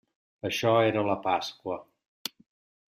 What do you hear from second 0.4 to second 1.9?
Això era la Pasqua.